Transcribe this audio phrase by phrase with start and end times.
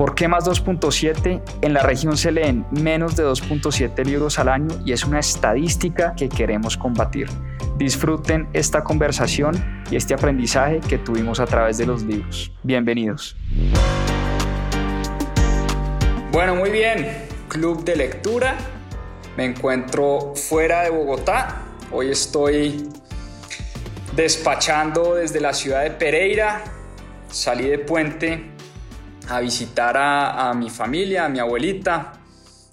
[0.00, 1.42] ¿Por qué más 2.7?
[1.60, 6.14] En la región se leen menos de 2.7 libros al año y es una estadística
[6.16, 7.28] que queremos combatir.
[7.76, 12.50] Disfruten esta conversación y este aprendizaje que tuvimos a través de los libros.
[12.62, 13.36] Bienvenidos.
[16.32, 17.26] Bueno, muy bien.
[17.48, 18.56] Club de lectura.
[19.36, 21.60] Me encuentro fuera de Bogotá.
[21.92, 22.88] Hoy estoy
[24.16, 26.64] despachando desde la ciudad de Pereira.
[27.28, 28.59] Salí de puente
[29.28, 32.12] a visitar a, mi familia, a mi abuelita,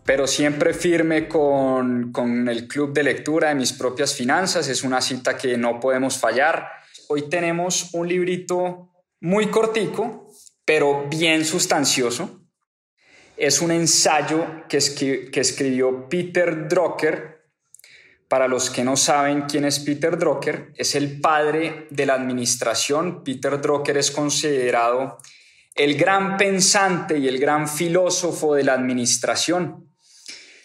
[0.03, 4.67] pero siempre firme con, con, el club de lectura de mis propias finanzas.
[4.67, 6.69] Es una cita que no podemos fallar.
[7.09, 8.91] Hoy tenemos un librito
[9.21, 10.31] muy cortico,
[10.65, 12.41] pero bien sustancioso.
[13.35, 17.37] Es un ensayo que, que escribió Peter Drucker.
[18.27, 23.23] Para los que no saben quién es Peter Drucker, es el padre de la administración.
[23.23, 25.17] Peter Drucker es considerado
[25.77, 29.93] el gran pensante y el gran filósofo de la administración.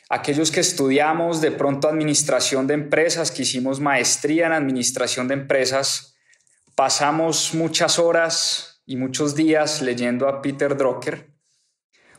[0.09, 6.17] Aquellos que estudiamos de pronto administración de empresas, que hicimos maestría en administración de empresas,
[6.75, 11.31] pasamos muchas horas y muchos días leyendo a Peter Drucker,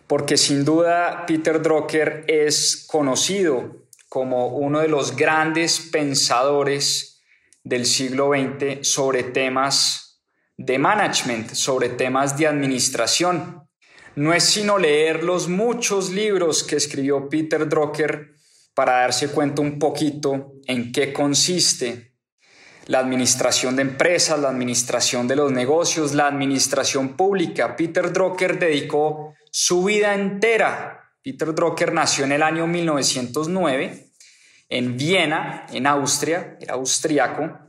[0.07, 7.23] porque sin duda Peter Drucker es conocido como uno de los grandes pensadores
[7.63, 10.02] del siglo XX sobre temas
[10.57, 13.63] de management, sobre temas de administración
[14.15, 18.35] no es sino leer los muchos libros que escribió Peter Drucker
[18.75, 22.13] para darse cuenta un poquito en qué consiste
[22.85, 27.75] la administración de empresas, la administración de los negocios, la administración pública.
[27.75, 30.99] Peter Drucker dedicó su vida entera.
[31.23, 34.09] Peter Drucker nació en el año 1909
[34.69, 37.59] en Viena, en Austria, era austriaco,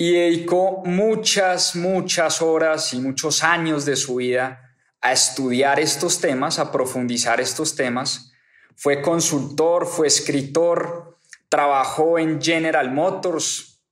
[0.00, 4.72] y dedicó muchas, muchas horas y muchos años de su vida
[5.02, 8.32] a estudiar estos temas, a profundizar estos temas.
[8.74, 11.18] Fue consultor, fue escritor,
[11.50, 13.82] trabajó en General Motors,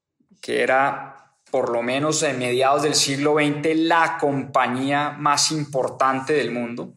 [0.40, 6.52] que era por lo menos en mediados del siglo XX la compañía más importante del
[6.52, 6.94] mundo.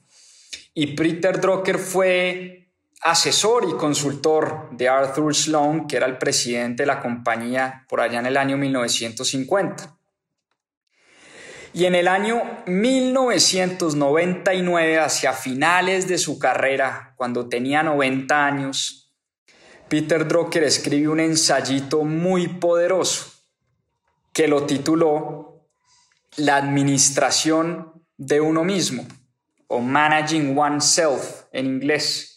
[0.74, 2.61] Y Peter Drucker fue
[3.02, 8.20] asesor y consultor de Arthur Sloan, que era el presidente de la compañía por allá
[8.20, 9.98] en el año 1950.
[11.74, 19.14] Y en el año 1999, hacia finales de su carrera, cuando tenía 90 años,
[19.88, 23.32] Peter Drucker escribe un ensayito muy poderoso
[24.34, 25.68] que lo tituló
[26.38, 29.06] La administración de uno mismo
[29.68, 32.31] o Managing Oneself en inglés.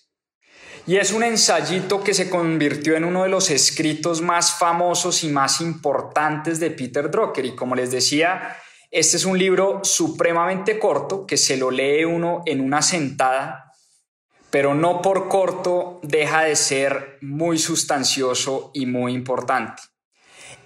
[0.87, 5.29] Y es un ensayito que se convirtió en uno de los escritos más famosos y
[5.29, 7.47] más importantes de Peter Drucker.
[7.47, 8.59] Y como les decía,
[8.91, 13.73] este es un libro supremamente corto que se lo lee uno en una sentada,
[14.51, 19.83] pero no por corto deja de ser muy sustancioso y muy importante.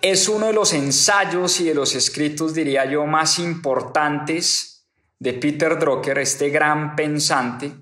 [0.03, 4.85] Es uno de los ensayos y de los escritos, diría yo, más importantes
[5.21, 7.73] de Peter Drucker, este gran pensante.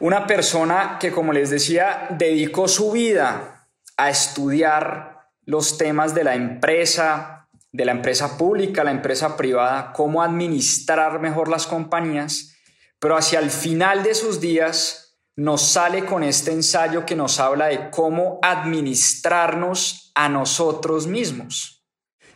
[0.00, 6.36] Una persona que, como les decía, dedicó su vida a estudiar los temas de la
[6.36, 12.54] empresa, de la empresa pública, la empresa privada, cómo administrar mejor las compañías,
[13.00, 17.66] pero hacia el final de sus días nos sale con este ensayo que nos habla
[17.66, 21.84] de cómo administrarnos a nosotros mismos.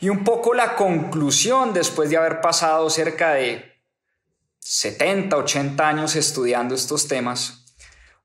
[0.01, 3.72] Y un poco la conclusión después de haber pasado cerca de
[4.65, 7.75] 70, 80 años estudiando estos temas,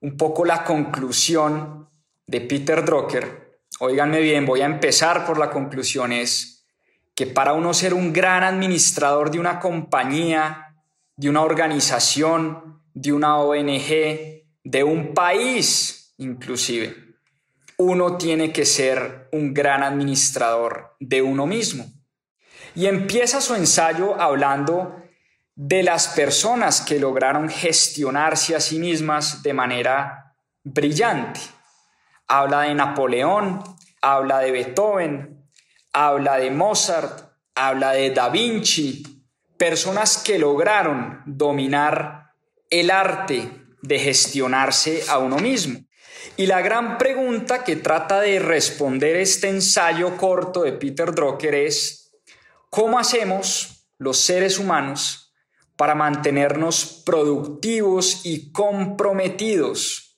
[0.02, 1.90] un poco la conclusión
[2.28, 6.66] de Peter Drucker, oíganme bien, voy a empezar por la conclusión es,
[7.16, 10.76] que para uno ser un gran administrador de una compañía,
[11.16, 16.96] de una organización, de una ONG, de un país inclusive,
[17.78, 21.86] uno tiene que ser un gran administrador de uno mismo.
[22.76, 25.07] Y empieza su ensayo hablando
[25.58, 31.40] de las personas que lograron gestionarse a sí mismas de manera brillante.
[32.28, 33.64] Habla de Napoleón,
[34.00, 35.50] habla de Beethoven,
[35.94, 39.26] habla de Mozart, habla de Da Vinci,
[39.58, 42.34] personas que lograron dominar
[42.70, 43.52] el arte
[43.82, 45.80] de gestionarse a uno mismo.
[46.36, 52.12] Y la gran pregunta que trata de responder este ensayo corto de Peter Drucker es,
[52.70, 55.27] ¿cómo hacemos los seres humanos
[55.78, 60.18] para mantenernos productivos y comprometidos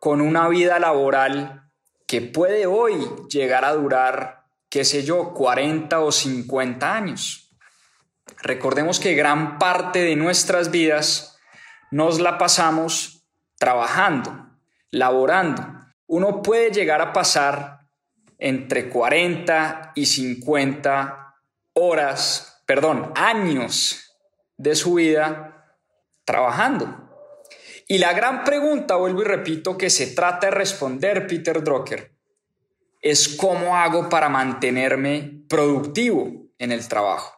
[0.00, 1.70] con una vida laboral
[2.06, 2.94] que puede hoy
[3.30, 7.56] llegar a durar, qué sé yo, 40 o 50 años?
[8.42, 11.38] Recordemos que gran parte de nuestras vidas
[11.92, 13.24] nos la pasamos
[13.58, 14.50] trabajando,
[14.90, 15.62] laborando.
[16.06, 17.80] Uno puede llegar a pasar
[18.38, 21.34] entre 40 y 50
[21.74, 24.05] horas, perdón, años
[24.56, 25.76] de su vida
[26.24, 27.10] trabajando.
[27.88, 32.12] Y la gran pregunta, vuelvo y repito, que se trata de responder Peter Drucker,
[33.00, 37.32] es cómo hago para mantenerme productivo en el trabajo.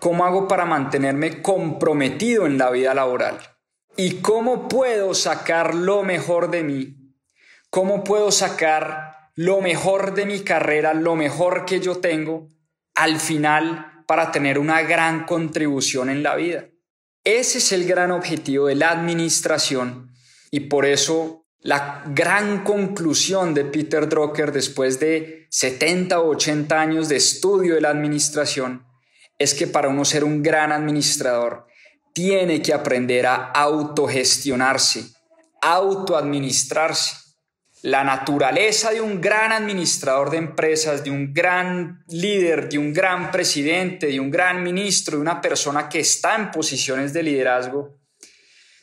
[0.00, 3.38] ¿Cómo hago para mantenerme comprometido en la vida laboral?
[3.96, 7.02] ¿Y cómo puedo sacar lo mejor de mí
[7.72, 12.48] ¿Cómo puedo sacar lo mejor de mi carrera, lo mejor que yo tengo
[12.94, 16.66] al final para tener una gran contribución en la vida?
[17.24, 20.12] Ese es el gran objetivo de la administración
[20.50, 27.08] y por eso la gran conclusión de Peter Drucker después de 70 o 80 años
[27.08, 28.84] de estudio de la administración
[29.38, 31.66] es que para uno ser un gran administrador
[32.12, 35.06] tiene que aprender a autogestionarse,
[35.62, 37.16] autoadministrarse
[37.82, 43.32] la naturaleza de un gran administrador de empresas, de un gran líder, de un gran
[43.32, 47.98] presidente, de un gran ministro, de una persona que está en posiciones de liderazgo,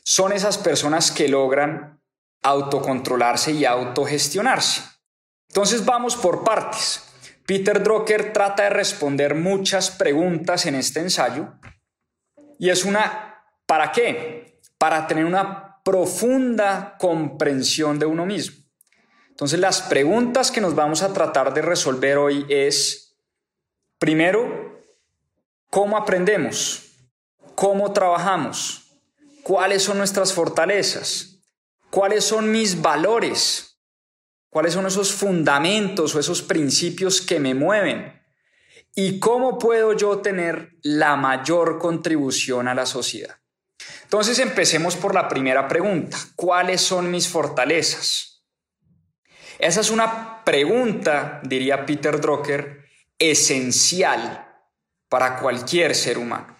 [0.03, 2.01] son esas personas que logran
[2.43, 4.81] autocontrolarse y autogestionarse.
[5.47, 7.03] Entonces vamos por partes.
[7.45, 11.53] Peter Drucker trata de responder muchas preguntas en este ensayo
[12.59, 14.59] y es una, ¿para qué?
[14.77, 18.58] Para tener una profunda comprensión de uno mismo.
[19.39, 23.15] Entonces las preguntas que nos vamos a tratar de resolver hoy es,
[23.97, 24.81] primero,
[25.69, 26.87] ¿cómo aprendemos?
[27.55, 28.91] ¿Cómo trabajamos?
[29.41, 31.37] ¿Cuáles son nuestras fortalezas?
[31.89, 33.79] ¿Cuáles son mis valores?
[34.49, 38.21] ¿Cuáles son esos fundamentos o esos principios que me mueven?
[38.93, 43.37] ¿Y cómo puedo yo tener la mayor contribución a la sociedad?
[44.03, 46.17] Entonces empecemos por la primera pregunta.
[46.35, 48.28] ¿Cuáles son mis fortalezas?
[49.59, 52.85] Esa es una pregunta, diría Peter Drucker,
[53.19, 54.47] esencial
[55.09, 56.55] para cualquier ser humano.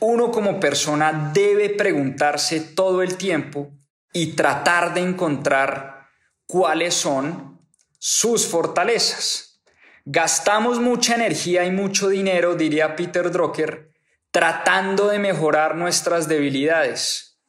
[0.00, 3.70] Uno como persona debe preguntarse todo el tiempo
[4.12, 6.08] y tratar de encontrar
[6.46, 7.58] cuáles son
[7.98, 9.62] sus fortalezas.
[10.04, 13.94] Gastamos mucha energía y mucho dinero, diría Peter Drucker,
[14.30, 17.40] tratando de mejorar nuestras debilidades,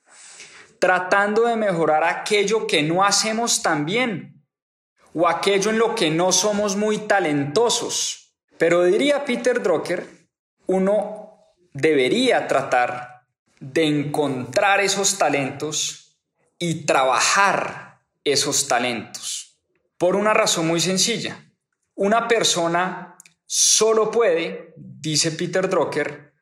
[0.80, 4.37] tratando de mejorar aquello que no hacemos tan bien
[5.20, 8.36] o aquello en lo que no somos muy talentosos.
[8.60, 10.06] Pero diría Peter Drucker,
[10.68, 11.40] uno
[11.74, 13.26] debería tratar
[13.60, 16.20] de encontrar esos talentos
[16.60, 19.60] y trabajar esos talentos.
[19.98, 21.44] Por una razón muy sencilla.
[21.96, 23.18] Una persona
[23.48, 26.34] solo puede, dice Peter Drucker,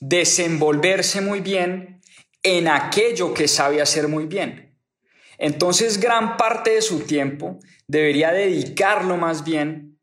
[0.00, 2.02] desenvolverse muy bien
[2.42, 4.78] en aquello que sabe hacer muy bien.
[5.38, 7.58] Entonces gran parte de su tiempo
[7.88, 9.98] debería dedicarlo más bien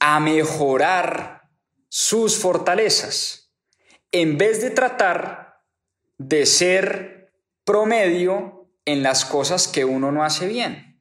[0.00, 1.48] a mejorar
[1.88, 3.52] sus fortalezas,
[4.10, 5.62] en vez de tratar
[6.18, 7.32] de ser
[7.64, 11.00] promedio en las cosas que uno no hace bien.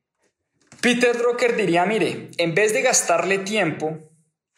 [0.82, 3.98] Peter Drucker diría, mire, en vez de gastarle tiempo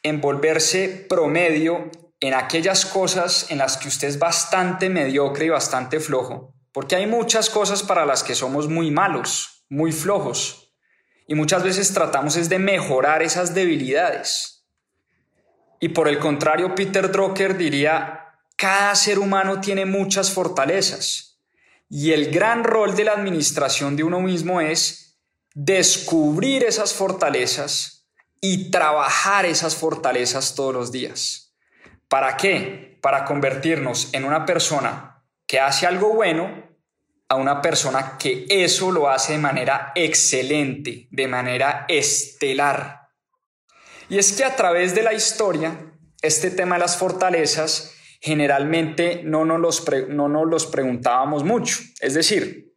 [0.04, 1.90] en volverse promedio
[2.20, 7.08] en aquellas cosas en las que usted es bastante mediocre y bastante flojo, porque hay
[7.08, 10.63] muchas cosas para las que somos muy malos, muy flojos.
[11.28, 14.66] Y muchas veces tratamos es de mejorar esas debilidades.
[15.80, 21.42] Y por el contrario, Peter Drucker diría, cada ser humano tiene muchas fortalezas.
[21.90, 25.20] Y el gran rol de la administración de uno mismo es
[25.54, 28.08] descubrir esas fortalezas
[28.42, 31.54] y trabajar esas fortalezas todos los días.
[32.08, 32.98] ¿Para qué?
[33.02, 36.73] Para convertirnos en una persona que hace algo bueno
[37.34, 43.10] a una persona que eso lo hace de manera excelente, de manera estelar.
[44.08, 45.76] Y es que a través de la historia,
[46.22, 51.80] este tema de las fortalezas generalmente no nos los, no nos los preguntábamos mucho.
[52.00, 52.74] Es decir,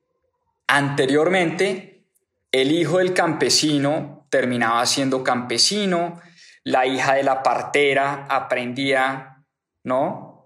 [0.66, 2.06] anteriormente
[2.50, 6.20] el hijo del campesino terminaba siendo campesino,
[6.64, 9.44] la hija de la partera aprendía,
[9.84, 10.36] ¿no?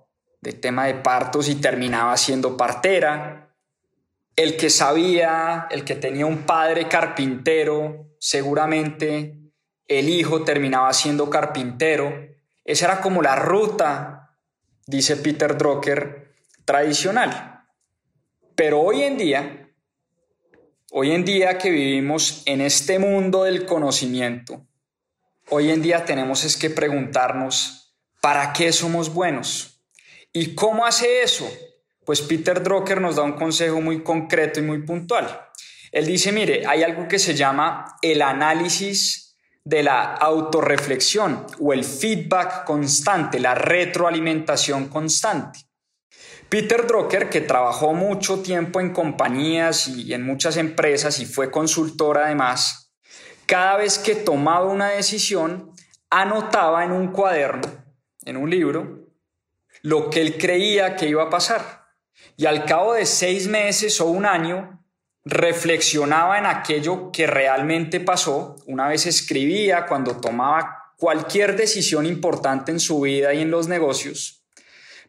[0.40, 3.39] de tema de partos y terminaba siendo partera.
[4.40, 9.38] El que sabía, el que tenía un padre carpintero, seguramente
[9.86, 12.10] el hijo terminaba siendo carpintero.
[12.64, 14.38] Esa era como la ruta,
[14.86, 16.32] dice Peter Drucker,
[16.64, 17.66] tradicional.
[18.54, 19.68] Pero hoy en día,
[20.90, 24.66] hoy en día que vivimos en este mundo del conocimiento,
[25.50, 29.82] hoy en día tenemos es que preguntarnos, ¿para qué somos buenos?
[30.32, 31.46] ¿Y cómo hace eso?
[32.10, 35.46] Pues Peter Drucker nos da un consejo muy concreto y muy puntual.
[35.92, 41.84] Él dice, mire, hay algo que se llama el análisis de la autorreflexión o el
[41.84, 45.60] feedback constante, la retroalimentación constante.
[46.48, 52.18] Peter Drucker, que trabajó mucho tiempo en compañías y en muchas empresas y fue consultor
[52.18, 52.92] además,
[53.46, 55.70] cada vez que tomaba una decisión,
[56.10, 57.68] anotaba en un cuaderno,
[58.24, 59.06] en un libro,
[59.82, 61.79] lo que él creía que iba a pasar
[62.40, 64.82] y al cabo de seis meses o un año
[65.26, 72.80] reflexionaba en aquello que realmente pasó, una vez escribía cuando tomaba cualquier decisión importante en
[72.80, 74.42] su vida y en los negocios.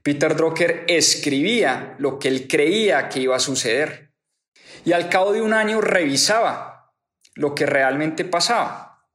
[0.04, 4.12] Peter Drucker escribía lo que él creía que iba a suceder
[4.84, 6.92] y al cabo de un año revisaba
[7.36, 9.06] lo que realmente pasaba.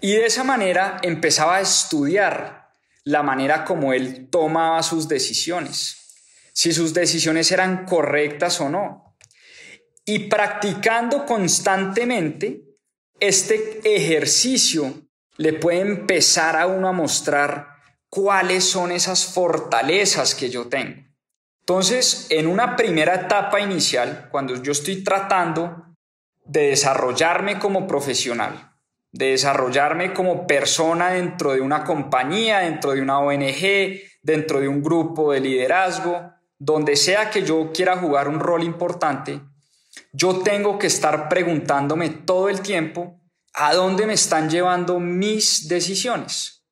[0.00, 2.70] Y de esa manera empezaba a estudiar
[3.02, 5.97] la manera como él tomaba sus decisiones
[6.58, 9.14] si sus decisiones eran correctas o no.
[10.04, 12.64] Y practicando constantemente,
[13.20, 14.92] este ejercicio
[15.36, 17.68] le puede empezar a uno a mostrar
[18.08, 21.00] cuáles son esas fortalezas que yo tengo.
[21.60, 25.94] Entonces, en una primera etapa inicial, cuando yo estoy tratando
[26.44, 28.72] de desarrollarme como profesional,
[29.12, 34.82] de desarrollarme como persona dentro de una compañía, dentro de una ONG, dentro de un
[34.82, 39.40] grupo de liderazgo, donde sea que yo quiera jugar un rol importante,
[40.12, 43.20] yo tengo que estar preguntándome todo el tiempo
[43.54, 46.64] a dónde me están llevando mis decisiones.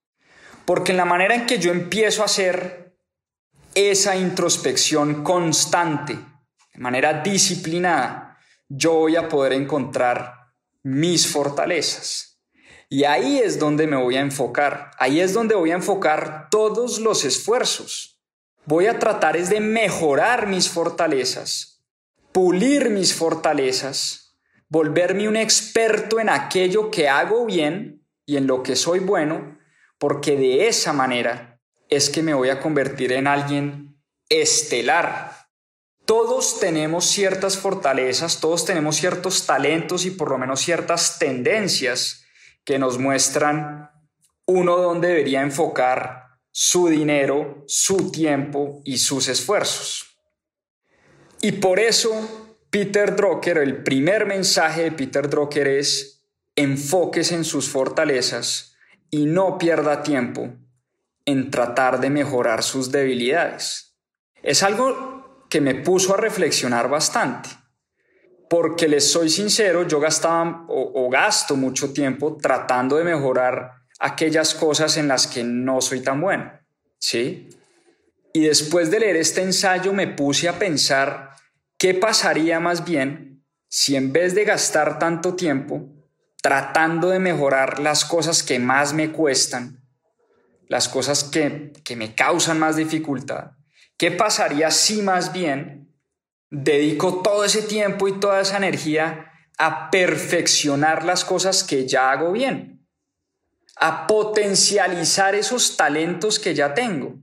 [0.65, 2.97] Porque en la manera en que yo empiezo a hacer
[3.75, 8.39] esa introspección constante, de manera disciplinada,
[8.69, 10.35] yo voy a poder encontrar
[10.83, 12.41] mis fortalezas.
[12.89, 16.99] Y ahí es donde me voy a enfocar, ahí es donde voy a enfocar todos
[17.01, 18.16] los esfuerzos
[18.67, 21.85] voy a tratar es de mejorar mis fortalezas,
[22.33, 24.37] pulir mis fortalezas,
[24.69, 29.59] volverme un experto en aquello que hago bien y en lo que soy bueno,
[29.99, 33.97] porque de esa manera es que me voy a convertir en alguien
[34.29, 35.47] estelar.
[36.05, 42.25] Todos tenemos ciertas fortalezas, todos tenemos ciertos talentos y por lo menos ciertas tendencias
[42.65, 43.91] que nos muestran
[44.45, 46.26] uno donde debería enfocar
[46.59, 50.19] su dinero, su tiempo y sus esfuerzos.
[51.43, 57.69] Y por eso Peter Drucker, el primer mensaje de Peter Drucker es enfóquese en sus
[57.69, 58.75] fortalezas
[59.11, 60.55] y no pierda tiempo
[61.27, 63.95] en tratar de mejorar sus debilidades.
[64.43, 67.51] Es algo que me puso a reflexionar bastante,
[68.49, 74.97] porque les soy sincero, yo gastaba o gasto mucho tiempo tratando de mejorar aquellas cosas
[74.97, 76.53] en las que no soy tan bueno,
[76.99, 77.49] ¿sí?
[78.33, 81.31] Y después de leer este ensayo me puse a pensar
[81.79, 85.89] qué pasaría más bien si en vez de gastar tanto tiempo
[86.43, 89.83] tratando de mejorar las cosas que más me cuestan,
[90.69, 93.53] las cosas que, que me causan más dificultad,
[93.97, 95.95] ¿qué pasaría si más bien
[96.51, 102.33] dedico todo ese tiempo y toda esa energía a perfeccionar las cosas que ya hago
[102.33, 102.76] bien?
[103.77, 107.15] A potencializar esos talentos que ya tengo.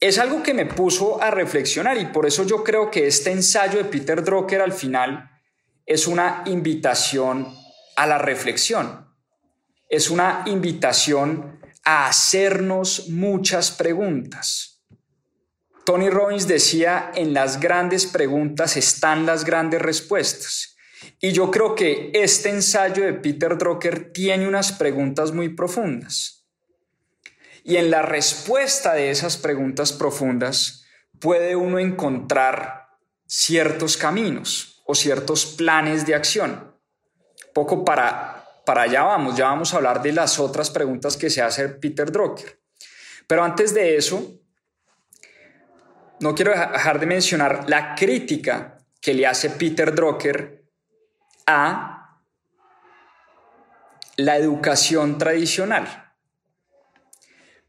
[0.00, 3.78] Es algo que me puso a reflexionar y por eso yo creo que este ensayo
[3.78, 5.30] de Peter Drucker al final
[5.86, 7.54] es una invitación
[7.96, 9.06] a la reflexión.
[9.88, 14.82] Es una invitación a hacernos muchas preguntas.
[15.84, 20.76] Tony Robbins decía, en las grandes preguntas están las grandes respuestas.
[21.20, 26.46] Y yo creo que este ensayo de Peter Drucker tiene unas preguntas muy profundas.
[27.62, 30.86] Y en la respuesta de esas preguntas profundas
[31.20, 32.88] puede uno encontrar
[33.26, 36.74] ciertos caminos o ciertos planes de acción.
[37.52, 41.42] Poco para, para allá vamos, ya vamos a hablar de las otras preguntas que se
[41.42, 42.58] hace Peter Drucker.
[43.26, 44.40] Pero antes de eso,
[46.20, 50.59] no quiero dejar de mencionar la crítica que le hace Peter Drucker
[51.46, 52.20] a
[54.16, 56.12] la educación tradicional.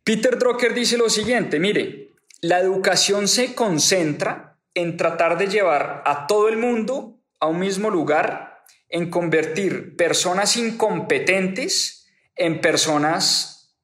[0.03, 6.27] Peter Drucker dice lo siguiente, mire, la educación se concentra en tratar de llevar a
[6.27, 13.75] todo el mundo a un mismo lugar, en convertir personas incompetentes en personas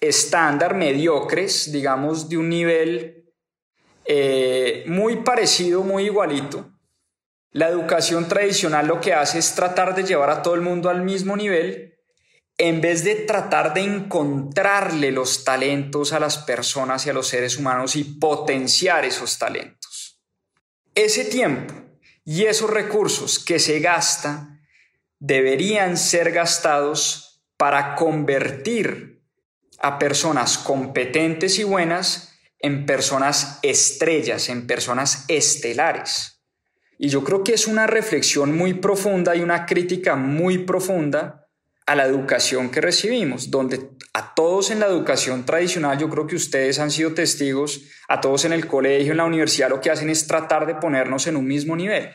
[0.00, 3.24] estándar, mediocres, digamos, de un nivel
[4.04, 6.70] eh, muy parecido, muy igualito.
[7.52, 11.02] La educación tradicional lo que hace es tratar de llevar a todo el mundo al
[11.02, 11.98] mismo nivel
[12.58, 17.56] en vez de tratar de encontrarle los talentos a las personas y a los seres
[17.56, 20.20] humanos y potenciar esos talentos.
[20.94, 21.74] Ese tiempo
[22.24, 24.60] y esos recursos que se gasta
[25.18, 29.22] deberían ser gastados para convertir
[29.78, 36.39] a personas competentes y buenas en personas estrellas, en personas estelares.
[37.02, 41.46] Y yo creo que es una reflexión muy profunda y una crítica muy profunda
[41.86, 46.36] a la educación que recibimos, donde a todos en la educación tradicional, yo creo que
[46.36, 50.10] ustedes han sido testigos, a todos en el colegio, en la universidad, lo que hacen
[50.10, 52.14] es tratar de ponernos en un mismo nivel.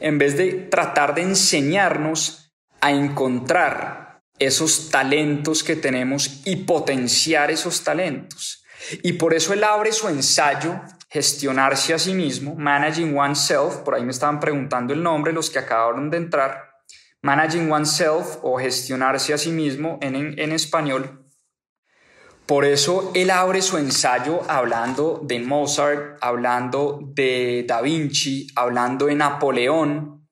[0.00, 2.52] En vez de tratar de enseñarnos
[2.82, 8.62] a encontrar esos talentos que tenemos y potenciar esos talentos.
[9.02, 10.78] Y por eso él abre su ensayo,
[11.10, 15.58] Gestionarse a sí mismo, Managing Oneself, por ahí me estaban preguntando el nombre, los que
[15.58, 16.68] acabaron de entrar,
[17.22, 21.24] Managing Oneself o gestionarse a sí mismo en, en, español.
[22.46, 29.14] Por eso él abre su ensayo hablando de Mozart, hablando de Da Vinci, hablando de
[29.14, 30.28] Napoleón,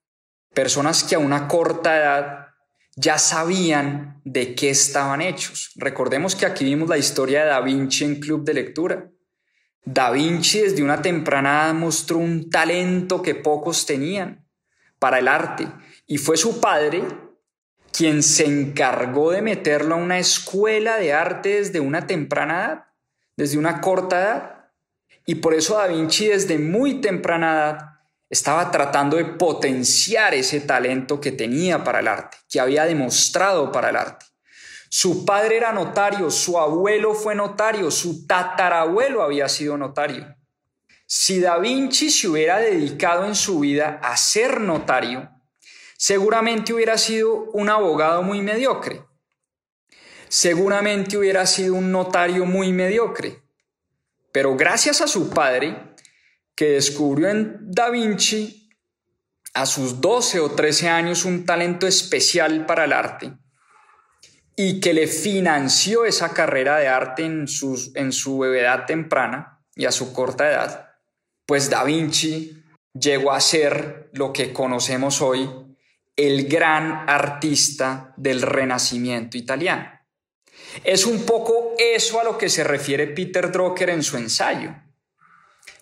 [0.54, 2.46] personas que a una corta edad
[2.96, 5.72] ya sabían de qué estaban hechos.
[5.76, 9.10] Recordemos que aquí vimos la historia de Da Vinci en Club de Lectura.
[9.88, 14.44] Da Vinci desde una temprana edad mostró un talento que pocos tenían
[14.98, 15.68] para el arte
[16.08, 17.04] y fue su padre
[17.92, 22.84] quien se encargó de meterlo a una escuela de arte desde una temprana edad,
[23.36, 24.70] desde una corta edad.
[25.24, 27.90] Y por eso Da Vinci desde muy temprana edad
[28.28, 33.90] estaba tratando de potenciar ese talento que tenía para el arte, que había demostrado para
[33.90, 34.26] el arte.
[34.98, 40.34] Su padre era notario, su abuelo fue notario, su tatarabuelo había sido notario.
[41.06, 45.30] Si Da Vinci se hubiera dedicado en su vida a ser notario,
[45.98, 49.04] seguramente hubiera sido un abogado muy mediocre.
[50.30, 53.42] Seguramente hubiera sido un notario muy mediocre.
[54.32, 55.94] Pero gracias a su padre,
[56.54, 58.70] que descubrió en Da Vinci
[59.52, 63.36] a sus 12 o 13 años un talento especial para el arte
[64.56, 67.46] y que le financió esa carrera de arte en,
[67.94, 70.94] en su edad temprana y a su corta edad,
[71.44, 72.64] pues Da Vinci
[72.94, 75.48] llegó a ser lo que conocemos hoy
[76.16, 79.90] el gran artista del Renacimiento italiano.
[80.82, 84.74] Es un poco eso a lo que se refiere Peter Drucker en su ensayo.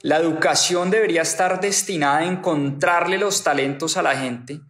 [0.01, 4.61] La educación debería estar destinada a encontrarle los talentos a la gente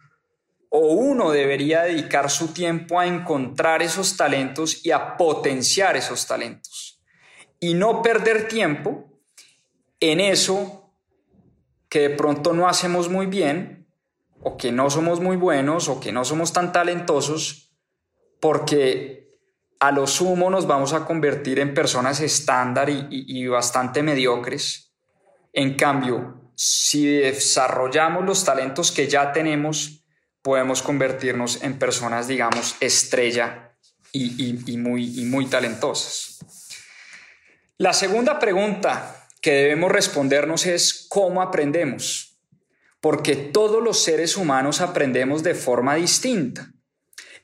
[0.77, 7.01] o uno debería dedicar su tiempo a encontrar esos talentos y a potenciar esos talentos
[7.61, 9.05] y no perder tiempo
[10.01, 10.93] en eso
[11.89, 13.87] que de pronto no hacemos muy bien
[14.43, 17.73] o que no somos muy buenos o que no somos tan talentosos
[18.41, 19.39] porque
[19.79, 24.93] a lo sumo nos vamos a convertir en personas estándar y, bastante mediocres.
[25.53, 30.04] En cambio, si desarrollamos los talentos que ya tenemos,
[30.45, 33.73] podemos convertirnos en personas, digamos, estrella
[34.13, 36.39] y, muy, y muy talentosas.
[37.79, 42.35] La segunda pregunta que debemos respondernos es ¿cómo aprendemos?
[43.05, 46.73] porque todos los seres humanos aprendemos de forma distinta.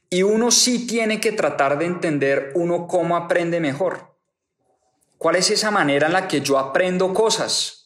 [0.08, 4.16] Y uno sí tiene que tratar de entender uno cómo aprende mejor.
[5.18, 7.79] ¿Cuál es esa manera en la que yo aprendo cosas?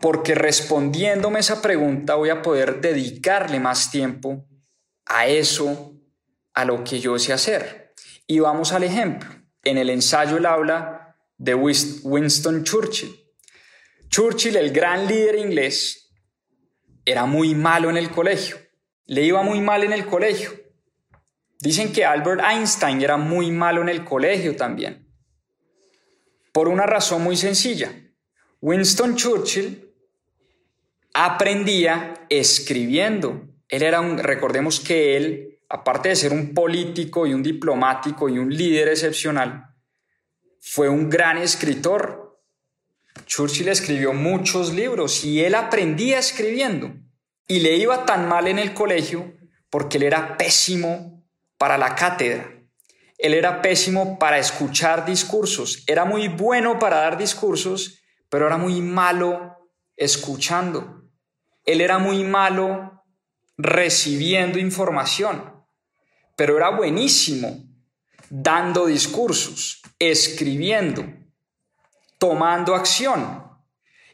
[0.00, 4.46] Porque respondiéndome esa pregunta voy a poder dedicarle más tiempo
[5.06, 5.94] a eso,
[6.54, 7.92] a lo que yo sé hacer.
[8.26, 9.28] Y vamos al ejemplo.
[9.62, 13.14] En el ensayo él habla de Winston Churchill.
[14.08, 16.12] Churchill, el gran líder inglés,
[17.04, 18.56] era muy malo en el colegio.
[19.06, 20.50] Le iba muy mal en el colegio.
[21.60, 25.12] Dicen que Albert Einstein era muy malo en el colegio también.
[26.52, 27.92] Por una razón muy sencilla.
[28.60, 29.89] Winston Churchill
[31.14, 33.48] aprendía escribiendo.
[33.68, 38.38] Él era un, recordemos que él, aparte de ser un político y un diplomático y
[38.38, 39.74] un líder excepcional,
[40.60, 42.40] fue un gran escritor.
[43.26, 46.92] Churchill escribió muchos libros y él aprendía escribiendo.
[47.46, 49.34] Y le iba tan mal en el colegio
[49.70, 51.26] porque él era pésimo
[51.58, 52.60] para la cátedra.
[53.18, 55.84] Él era pésimo para escuchar discursos.
[55.86, 60.99] Era muy bueno para dar discursos, pero era muy malo escuchando.
[61.70, 63.04] Él era muy malo
[63.56, 65.64] recibiendo información,
[66.34, 67.64] pero era buenísimo
[68.28, 71.04] dando discursos, escribiendo,
[72.18, 73.44] tomando acción.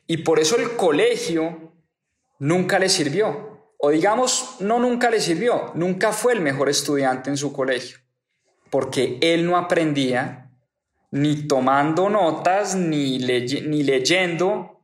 [0.07, 1.73] Y por eso el colegio
[2.39, 3.73] nunca le sirvió.
[3.79, 7.99] O digamos, no nunca le sirvió, nunca fue el mejor estudiante en su colegio,
[8.71, 10.51] porque él no aprendía
[11.11, 14.83] ni tomando notas, ni, ni leyendo,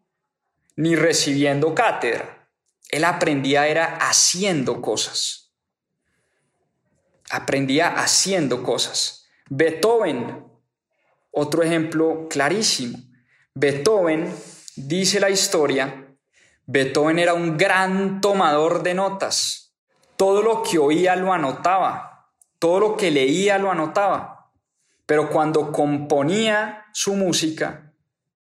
[0.77, 2.42] ni recibiendo cátedra.
[2.91, 5.53] Él aprendía era haciendo cosas.
[7.31, 9.27] Aprendía haciendo cosas.
[9.49, 10.47] Beethoven,
[11.31, 12.99] otro ejemplo clarísimo.
[13.55, 14.35] Beethoven,
[14.77, 16.03] dice la historia,
[16.67, 19.75] Beethoven era un gran tomador de notas.
[20.17, 24.53] Todo lo que oía lo anotaba, todo lo que leía lo anotaba.
[25.07, 27.93] Pero cuando componía su música,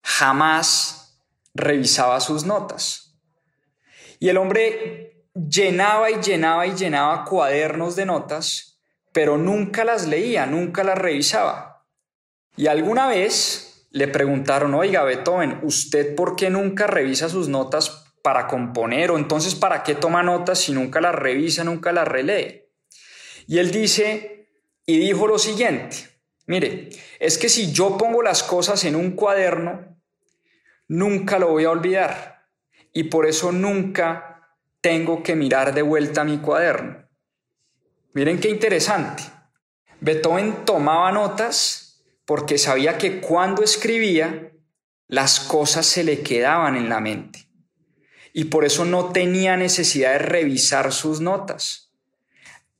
[0.02, 1.22] jamás
[1.54, 3.09] revisaba sus notas.
[4.20, 8.80] Y el hombre llenaba y llenaba y llenaba cuadernos de notas,
[9.12, 11.86] pero nunca las leía, nunca las revisaba.
[12.54, 18.46] Y alguna vez le preguntaron, oiga, Beethoven, ¿usted por qué nunca revisa sus notas para
[18.46, 19.10] componer?
[19.10, 22.70] O entonces, ¿para qué toma notas si nunca las revisa, nunca las relee?
[23.46, 24.50] Y él dice,
[24.84, 25.96] y dijo lo siguiente,
[26.46, 29.98] mire, es que si yo pongo las cosas en un cuaderno,
[30.88, 32.29] nunca lo voy a olvidar.
[32.92, 34.48] Y por eso nunca
[34.80, 37.08] tengo que mirar de vuelta mi cuaderno.
[38.12, 39.22] Miren qué interesante.
[40.00, 44.52] Beethoven tomaba notas porque sabía que cuando escribía,
[45.06, 47.48] las cosas se le quedaban en la mente.
[48.32, 51.92] Y por eso no tenía necesidad de revisar sus notas.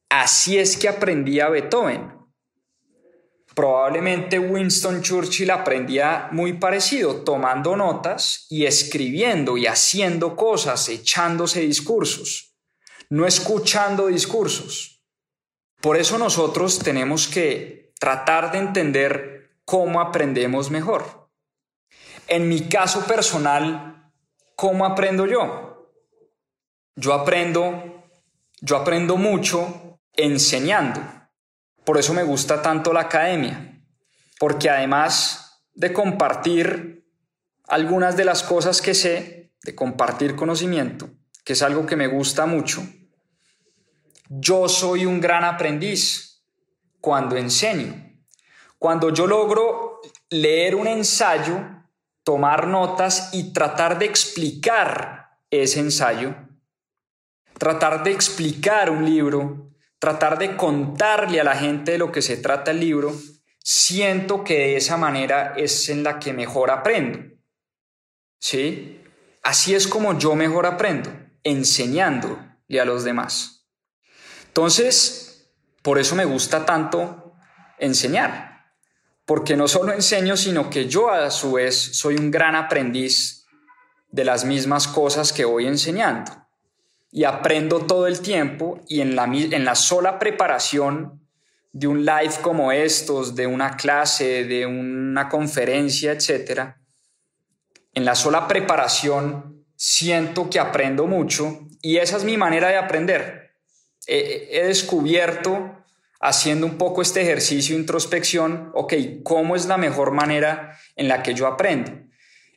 [0.08, 2.19] Así es que aprendía Beethoven.
[3.54, 12.54] Probablemente Winston Churchill aprendía muy parecido, tomando notas y escribiendo y haciendo cosas, echándose discursos,
[13.08, 15.04] no escuchando discursos.
[15.80, 21.28] Por eso nosotros tenemos que tratar de entender cómo aprendemos mejor.
[22.28, 24.12] En mi caso personal,
[24.54, 25.92] ¿cómo aprendo yo?
[26.94, 28.04] Yo aprendo,
[28.60, 31.19] yo aprendo mucho enseñando.
[31.84, 33.82] Por eso me gusta tanto la academia,
[34.38, 37.06] porque además de compartir
[37.66, 41.10] algunas de las cosas que sé, de compartir conocimiento,
[41.44, 42.82] que es algo que me gusta mucho,
[44.28, 46.44] yo soy un gran aprendiz
[47.00, 48.10] cuando enseño.
[48.78, 51.60] Cuando yo logro leer un ensayo,
[52.22, 56.34] tomar notas y tratar de explicar ese ensayo,
[57.58, 59.69] tratar de explicar un libro,
[60.00, 63.14] tratar de contarle a la gente de lo que se trata el libro,
[63.62, 67.20] siento que de esa manera es en la que mejor aprendo.
[68.40, 69.00] ¿Sí?
[69.44, 71.12] Así es como yo mejor aprendo,
[71.44, 73.68] enseñándole a los demás.
[74.48, 77.34] Entonces, por eso me gusta tanto
[77.78, 78.50] enseñar
[79.30, 83.46] porque no solo enseño, sino que yo a su vez soy un gran aprendiz
[84.08, 86.32] de las mismas cosas que voy enseñando.
[87.12, 91.20] Y aprendo todo el tiempo y en la, en la sola preparación
[91.72, 96.74] de un live como estos, de una clase, de una conferencia, etc.,
[97.92, 103.50] en la sola preparación siento que aprendo mucho y esa es mi manera de aprender.
[104.06, 105.80] he descubierto
[106.20, 108.94] haciendo un poco este ejercicio de introspección, ok,
[109.24, 111.92] ¿cómo es la mejor manera en la que yo aprendo?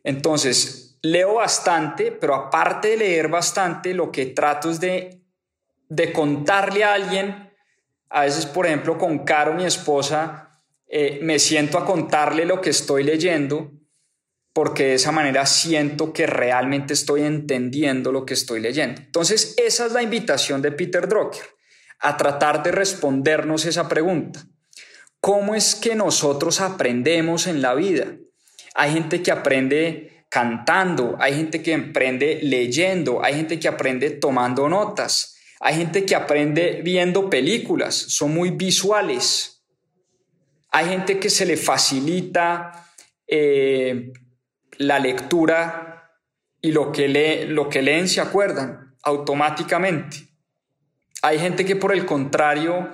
[0.03, 5.21] Entonces, leo bastante, pero aparte de leer bastante, lo que trato es de,
[5.89, 7.51] de contarle a alguien,
[8.09, 10.49] a veces, por ejemplo, con Caro, mi esposa,
[10.87, 13.71] eh, me siento a contarle lo que estoy leyendo,
[14.53, 19.01] porque de esa manera siento que realmente estoy entendiendo lo que estoy leyendo.
[19.01, 21.43] Entonces, esa es la invitación de Peter Drucker
[21.99, 24.45] a tratar de respondernos esa pregunta.
[25.19, 28.15] ¿Cómo es que nosotros aprendemos en la vida?
[28.75, 34.67] Hay gente que aprende cantando, hay gente que aprende leyendo, hay gente que aprende tomando
[34.67, 39.63] notas, hay gente que aprende viendo películas, son muy visuales.
[40.71, 42.89] Hay gente que se le facilita
[43.27, 44.11] eh,
[44.79, 46.09] la lectura
[46.59, 50.29] y lo que, lee, lo que leen se acuerdan automáticamente.
[51.21, 52.89] Hay gente que por el contrario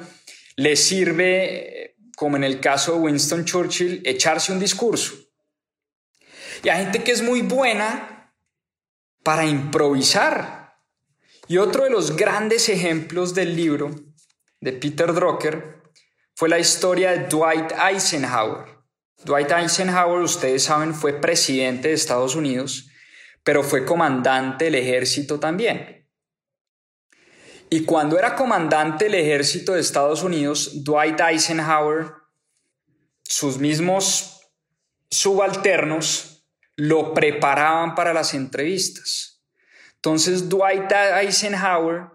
[0.58, 5.19] le sirve, como en el caso de Winston Churchill, echarse un discurso.
[6.64, 8.34] Y hay gente que es muy buena
[9.24, 10.78] para improvisar.
[11.48, 13.92] Y otro de los grandes ejemplos del libro
[14.60, 15.82] de Peter Drucker
[16.36, 18.80] fue la historia de Dwight Eisenhower.
[19.26, 22.90] Dwight Eisenhower, ustedes saben, fue presidente de Estados Unidos,
[23.44, 26.08] pero fue comandante del ejército también.
[27.70, 32.14] Y cuando era comandante del ejército de Estados Unidos, Dwight Eisenhower,
[33.24, 34.40] sus mismos
[35.10, 36.29] subalternos,
[36.80, 39.42] lo preparaban para las entrevistas.
[39.96, 42.06] Entonces Dwight Eisenhower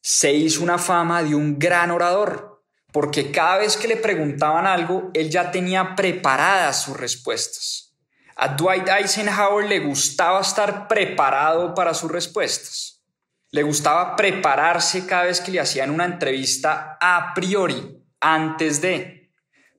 [0.00, 5.10] se hizo una fama de un gran orador, porque cada vez que le preguntaban algo,
[5.12, 7.94] él ya tenía preparadas sus respuestas.
[8.36, 13.04] A Dwight Eisenhower le gustaba estar preparado para sus respuestas.
[13.50, 19.30] Le gustaba prepararse cada vez que le hacían una entrevista a priori, antes de.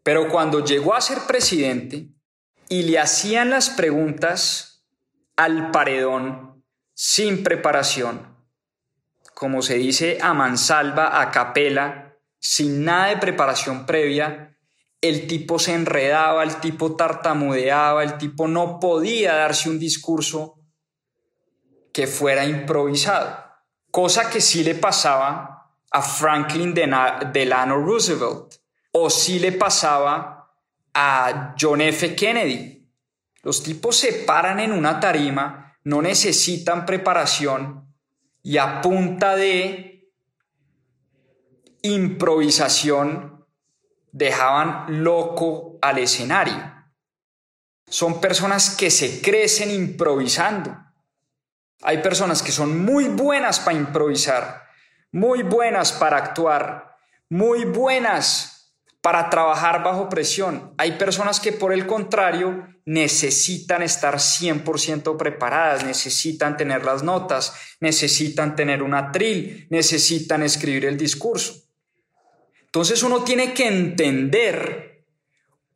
[0.03, 2.09] Pero cuando llegó a ser presidente
[2.69, 4.85] y le hacían las preguntas
[5.35, 8.35] al paredón sin preparación,
[9.33, 14.57] como se dice, a mansalva, a capela, sin nada de preparación previa,
[15.01, 20.59] el tipo se enredaba, el tipo tartamudeaba, el tipo no podía darse un discurso
[21.93, 23.45] que fuera improvisado,
[23.91, 28.55] cosa que sí le pasaba a Franklin Delano Roosevelt
[28.91, 30.38] o sí le pasaba
[30.93, 32.15] a John F.
[32.15, 32.87] Kennedy.
[33.41, 37.93] Los tipos se paran en una tarima, no necesitan preparación
[38.43, 40.11] y a punta de
[41.81, 43.45] improvisación
[44.11, 46.73] dejaban loco al escenario.
[47.87, 50.77] Son personas que se crecen improvisando.
[51.81, 54.63] Hay personas que son muy buenas para improvisar,
[55.11, 56.97] muy buenas para actuar,
[57.29, 58.58] muy buenas
[59.01, 60.73] para trabajar bajo presión.
[60.77, 68.55] Hay personas que por el contrario necesitan estar 100% preparadas, necesitan tener las notas, necesitan
[68.55, 71.53] tener un atril, necesitan escribir el discurso.
[72.65, 75.05] Entonces uno tiene que entender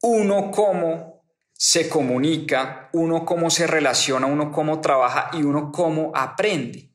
[0.02, 6.92] uno cómo se comunica, uno cómo se relaciona, uno cómo trabaja y uno cómo aprende.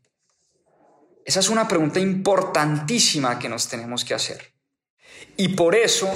[1.24, 4.57] Esa es una pregunta importantísima que nos tenemos que hacer.
[5.40, 6.12] Y por eso,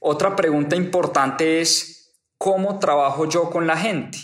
[0.00, 4.18] otra pregunta importante es, ¿cómo trabajo yo con la gente?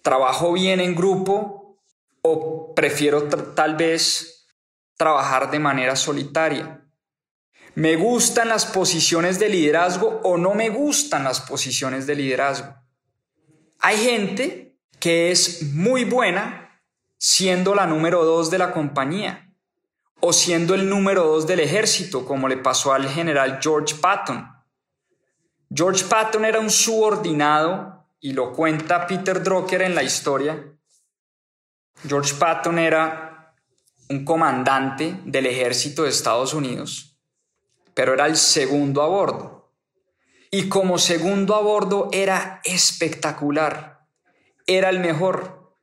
[0.00, 1.78] ¿Trabajo bien en grupo
[2.22, 4.48] o prefiero tal vez
[4.96, 6.90] trabajar de manera solitaria?
[7.74, 12.74] ¿Me gustan las posiciones de liderazgo o no me gustan las posiciones de liderazgo?
[13.78, 16.82] Hay gente que es muy buena
[17.18, 19.49] siendo la número dos de la compañía
[20.20, 24.46] o siendo el número dos del ejército, como le pasó al general George Patton.
[25.74, 30.76] George Patton era un subordinado, y lo cuenta Peter Drucker en la historia.
[32.06, 33.54] George Patton era
[34.10, 37.18] un comandante del ejército de Estados Unidos,
[37.94, 39.72] pero era el segundo a bordo.
[40.50, 44.06] Y como segundo a bordo era espectacular,
[44.66, 45.76] era el mejor,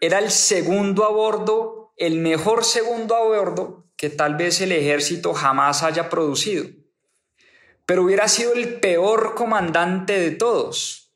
[0.00, 5.34] era el segundo a bordo el mejor segundo a bordo que tal vez el ejército
[5.34, 6.66] jamás haya producido.
[7.84, 11.12] Pero hubiera sido el peor comandante de todos.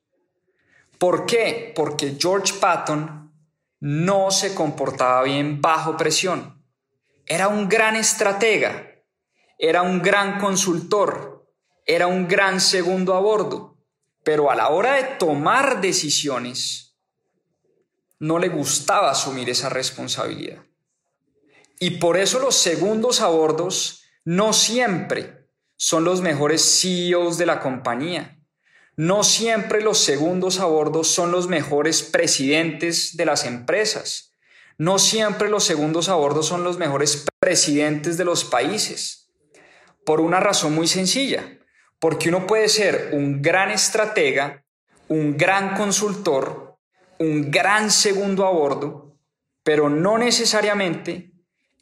[0.98, 1.72] ¿Por qué?
[1.76, 3.32] Porque George Patton
[3.78, 6.64] no se comportaba bien bajo presión.
[7.26, 9.04] Era un gran estratega,
[9.58, 11.48] era un gran consultor,
[11.86, 13.78] era un gran segundo a bordo,
[14.24, 16.96] pero a la hora de tomar decisiones,
[18.18, 20.64] no le gustaba asumir esa responsabilidad.
[21.82, 27.58] Y por eso los segundos a bordos no siempre son los mejores CEOs de la
[27.58, 28.38] compañía.
[28.94, 34.32] No siempre los segundos a bordo son los mejores presidentes de las empresas.
[34.78, 39.32] No siempre los segundos a bordo son los mejores presidentes de los países.
[40.06, 41.58] Por una razón muy sencilla,
[41.98, 44.64] porque uno puede ser un gran estratega,
[45.08, 46.78] un gran consultor,
[47.18, 49.16] un gran segundo a bordo,
[49.64, 51.31] pero no necesariamente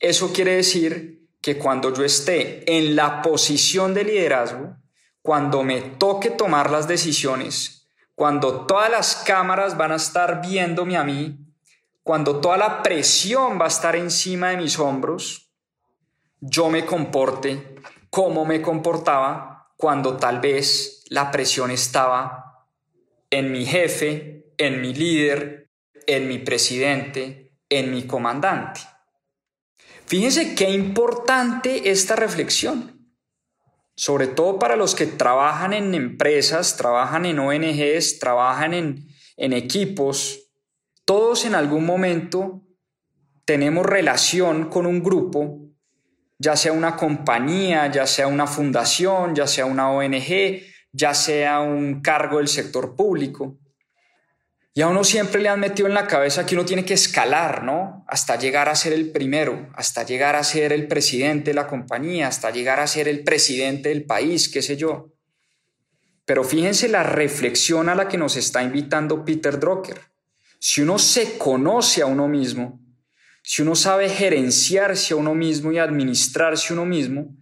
[0.01, 4.77] eso quiere decir que cuando yo esté en la posición de liderazgo,
[5.23, 11.05] cuando me toque tomar las decisiones, cuando todas las cámaras van a estar viéndome a
[11.05, 11.39] mí,
[12.03, 15.53] cuando toda la presión va a estar encima de mis hombros,
[16.41, 17.77] yo me comporte
[18.09, 22.67] como me comportaba cuando tal vez la presión estaba
[23.31, 25.71] en mi jefe, en mi líder,
[26.07, 28.81] en mi presidente, en mi comandante.
[30.11, 33.07] Fíjense qué importante esta reflexión,
[33.95, 40.51] sobre todo para los que trabajan en empresas, trabajan en ONGs, trabajan en, en equipos.
[41.05, 42.65] Todos en algún momento
[43.45, 45.61] tenemos relación con un grupo,
[46.41, 52.03] ya sea una compañía, ya sea una fundación, ya sea una ONG, ya sea un
[52.03, 53.61] cargo del sector público.
[54.73, 57.65] Y a uno siempre le han metido en la cabeza que uno tiene que escalar,
[57.65, 58.05] ¿no?
[58.07, 62.29] Hasta llegar a ser el primero, hasta llegar a ser el presidente de la compañía,
[62.29, 65.13] hasta llegar a ser el presidente del país, qué sé yo.
[66.25, 70.01] Pero fíjense la reflexión a la que nos está invitando Peter Drucker.
[70.61, 72.81] Si uno se conoce a uno mismo,
[73.43, 77.37] si uno sabe gerenciarse a uno mismo y administrarse a uno mismo,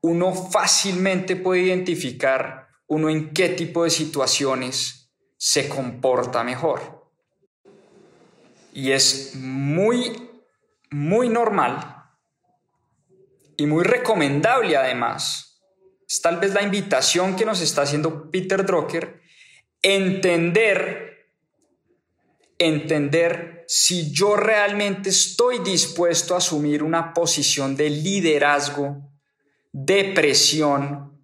[0.00, 5.03] uno fácilmente puede identificar uno en qué tipo de situaciones
[5.46, 7.06] se comporta mejor.
[8.72, 10.30] Y es muy,
[10.90, 12.02] muy normal
[13.58, 15.62] y muy recomendable además.
[16.08, 19.20] Es tal vez la invitación que nos está haciendo Peter Drucker,
[19.82, 21.28] entender,
[22.56, 29.12] entender si yo realmente estoy dispuesto a asumir una posición de liderazgo,
[29.72, 31.22] de presión,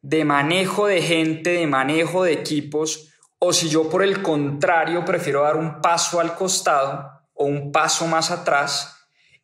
[0.00, 5.42] de manejo de gente, de manejo de equipos, o si yo por el contrario prefiero
[5.42, 8.96] dar un paso al costado o un paso más atrás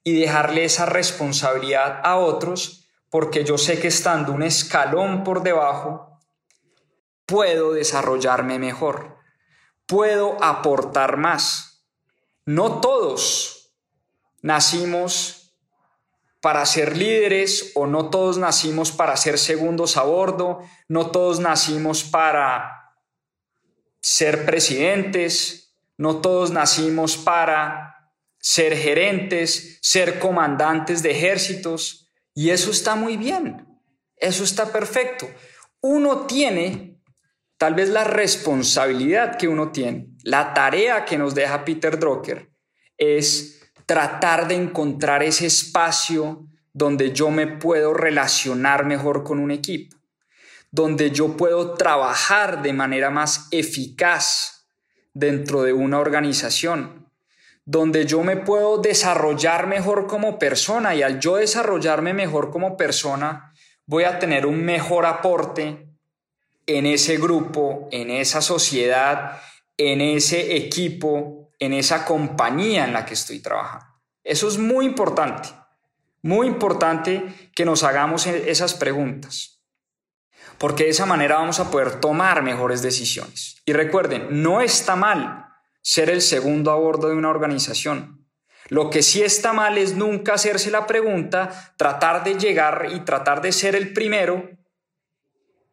[0.03, 6.21] y dejarle esa responsabilidad a otros, porque yo sé que estando un escalón por debajo,
[7.27, 9.17] puedo desarrollarme mejor,
[9.87, 11.87] puedo aportar más.
[12.45, 13.73] No todos
[14.43, 15.57] nacimos
[16.41, 22.05] para ser líderes o no todos nacimos para ser segundos a bordo, no todos nacimos
[22.05, 22.84] para
[24.05, 32.97] ser presidentes, no todos nacimos para ser gerentes, ser comandantes de ejércitos, y eso está
[32.97, 33.67] muy bien,
[34.19, 35.27] eso está perfecto.
[35.81, 37.01] Uno tiene
[37.57, 42.51] tal vez la responsabilidad que uno tiene, la tarea que nos deja Peter Drucker
[42.99, 49.97] es tratar de encontrar ese espacio donde yo me puedo relacionar mejor con un equipo
[50.75, 54.67] donde yo puedo trabajar de manera más eficaz
[55.13, 57.13] dentro de una organización,
[57.65, 63.55] donde yo me puedo desarrollar mejor como persona y al yo desarrollarme mejor como persona,
[63.87, 65.87] voy a tener un mejor aporte
[66.67, 69.41] en ese grupo, en esa sociedad,
[69.77, 73.87] en ese equipo, en esa compañía en la que estoy trabajando.
[74.25, 75.51] Eso es muy importante,
[76.23, 77.23] muy importante
[77.55, 79.54] que nos hagamos e-, esas preguntas
[80.59, 83.63] porque de esa manera vamos a poder tomar mejores decisiones.
[83.65, 85.47] Y recuerden, no está mal
[85.83, 88.27] ser el segundo a bordo de una organización.
[88.69, 93.43] Lo que sí está mal es nunca hacerse la pregunta, tratar de llegar y tratar
[93.43, 94.49] de ser el primero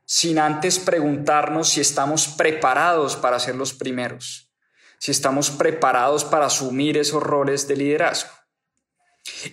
[0.06, 4.52] sin antes preguntarnos si estamos preparados para ser los primeros,
[5.00, 8.32] si estamos preparados para asumir esos roles de liderazgo.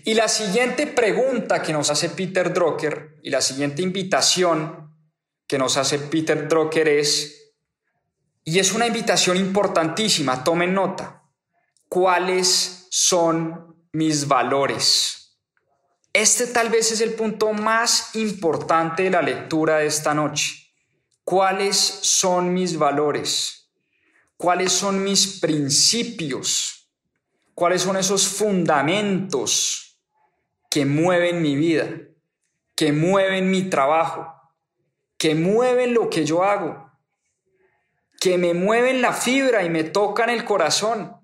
[0.04, 4.87] Y la siguiente pregunta que nos hace Peter Drucker y la siguiente invitación
[5.48, 7.54] que nos hace Peter Drucker es,
[8.44, 11.24] y es una invitación importantísima, tomen nota,
[11.88, 15.38] ¿cuáles son mis valores?
[16.12, 20.72] Este tal vez es el punto más importante de la lectura de esta noche.
[21.24, 23.70] ¿Cuáles son mis valores?
[24.36, 26.90] ¿Cuáles son mis principios?
[27.54, 30.00] ¿Cuáles son esos fundamentos
[30.70, 31.88] que mueven mi vida,
[32.74, 34.37] que mueven mi trabajo,
[35.18, 36.92] que mueven lo que yo hago,
[38.20, 41.16] que me mueven la fibra y me tocan el corazón.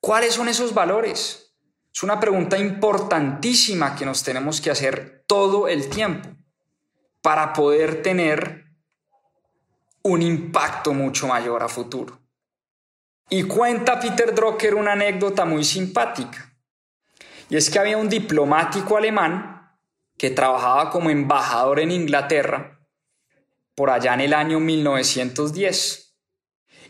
[0.00, 1.54] ¿Cuáles son esos valores?
[1.94, 6.28] Es una pregunta importantísima que nos tenemos que hacer todo el tiempo
[7.22, 8.66] para poder tener
[10.02, 12.18] un impacto mucho mayor a futuro.
[13.28, 16.52] Y cuenta Peter Drucker una anécdota muy simpática.
[17.48, 19.78] Y es que había un diplomático alemán
[20.16, 22.79] que trabajaba como embajador en Inglaterra
[23.80, 26.14] por allá en el año 1910.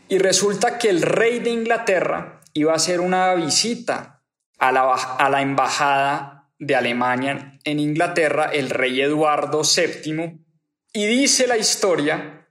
[0.09, 4.25] Y resulta que el rey de Inglaterra iba a hacer una visita
[4.59, 10.43] a la, a la embajada de Alemania en Inglaterra, el rey Eduardo VII,
[10.91, 12.49] y dice la historia,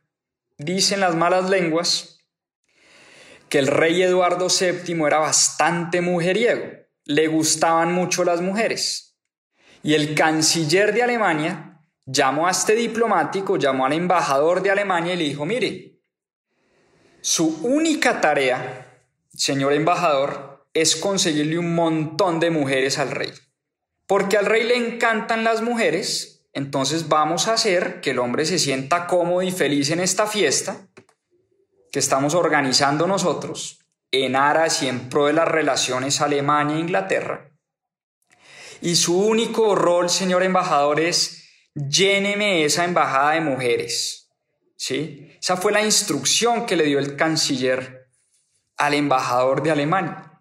[0.56, 2.20] dicen las malas lenguas,
[3.50, 6.64] que el rey Eduardo VII era bastante mujeriego,
[7.04, 9.18] le gustaban mucho las mujeres.
[9.82, 11.69] Y el canciller de Alemania
[12.10, 16.00] llamó a este diplomático, llamó al embajador de Alemania y le dijo, mire,
[17.20, 23.32] su única tarea, señor embajador, es conseguirle un montón de mujeres al rey.
[24.06, 28.58] Porque al rey le encantan las mujeres, entonces vamos a hacer que el hombre se
[28.58, 30.88] sienta cómodo y feliz en esta fiesta
[31.92, 33.78] que estamos organizando nosotros
[34.12, 37.52] en aras y en pro de las relaciones Alemania-Inglaterra.
[38.80, 41.39] Y su único rol, señor embajador, es
[41.74, 44.30] lléneme esa embajada de mujeres.
[44.76, 45.36] ¿sí?
[45.40, 48.08] Esa fue la instrucción que le dio el canciller
[48.76, 50.40] al embajador de Alemania.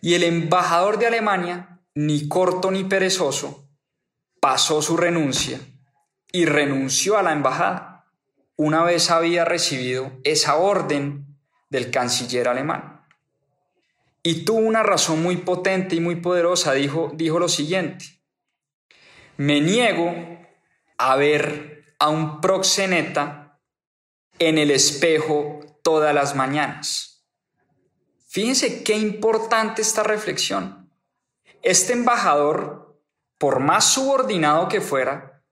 [0.00, 3.68] Y el embajador de Alemania, ni corto ni perezoso,
[4.40, 5.60] pasó su renuncia
[6.32, 7.92] y renunció a la embajada
[8.56, 11.38] una vez había recibido esa orden
[11.70, 13.06] del canciller alemán.
[14.22, 18.21] Y tuvo una razón muy potente y muy poderosa, dijo, dijo lo siguiente,
[19.42, 20.14] me niego
[20.98, 23.58] a ver a un proxeneta
[24.38, 27.26] en el espejo todas las mañanas.
[28.28, 30.88] Fíjense qué importante esta reflexión.
[31.60, 33.02] Este embajador,
[33.36, 35.42] por más subordinado que fuera,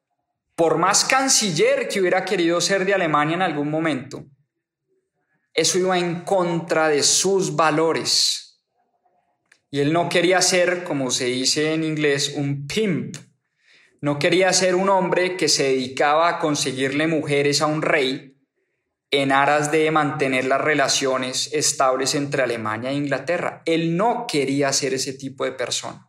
[0.55, 4.25] por más canciller que hubiera querido ser de Alemania en algún momento,
[5.53, 8.63] eso iba en contra de sus valores.
[9.69, 13.17] Y él no quería ser, como se dice en inglés, un pimp,
[14.01, 18.39] no quería ser un hombre que se dedicaba a conseguirle mujeres a un rey
[19.11, 23.63] en aras de mantener las relaciones estables entre Alemania e Inglaterra.
[23.67, 26.09] Él no quería ser ese tipo de persona.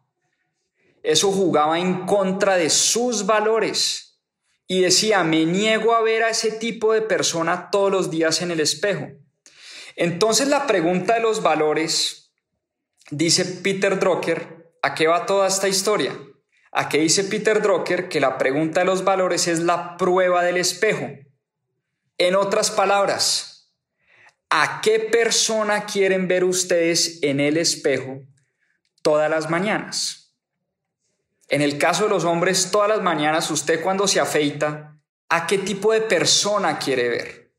[1.04, 4.22] Eso jugaba en contra de sus valores
[4.68, 8.52] y decía, me niego a ver a ese tipo de persona todos los días en
[8.52, 9.08] el espejo.
[9.98, 12.32] Entonces la pregunta de los valores,
[13.10, 16.18] dice Peter Drucker, ¿a qué va toda esta historia?
[16.72, 21.10] Aquí dice Peter Drucker que la pregunta de los valores es la prueba del espejo.
[22.18, 23.74] En otras palabras,
[24.50, 28.22] ¿a qué persona quieren ver ustedes en el espejo
[29.02, 30.34] todas las mañanas?
[31.50, 34.98] En el caso de los hombres, todas las mañanas, usted cuando se afeita,
[35.28, 37.52] ¿a qué tipo de persona quiere ver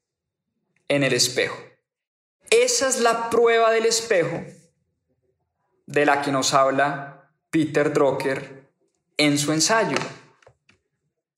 [0.88, 1.58] en el espejo?
[2.48, 4.42] Esa es la prueba del espejo
[5.84, 8.61] de la que nos habla Peter Drucker
[9.16, 9.96] en su ensayo.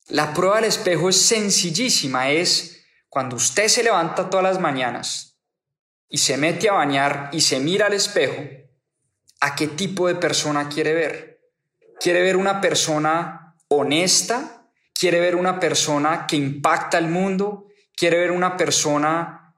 [0.07, 5.39] La prueba del espejo es sencillísima, es cuando usted se levanta todas las mañanas
[6.09, 8.43] y se mete a bañar y se mira al espejo,
[9.39, 11.41] ¿a qué tipo de persona quiere ver?
[11.99, 14.67] ¿Quiere ver una persona honesta?
[14.93, 17.67] ¿Quiere ver una persona que impacta al mundo?
[17.95, 19.55] ¿Quiere ver una persona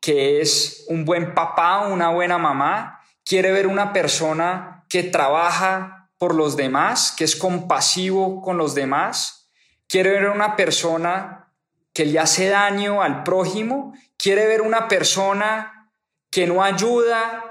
[0.00, 3.00] que es un buen papá, una buena mamá?
[3.24, 9.50] ¿Quiere ver una persona que trabaja por los demás, que es compasivo con los demás,
[9.88, 11.52] quiere ver una persona
[11.92, 15.90] que le hace daño al prójimo, quiere ver una persona
[16.30, 17.42] que no ayuda